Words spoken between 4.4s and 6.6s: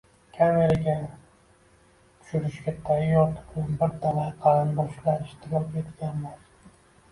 qarindoshlar ishtirok etganlar.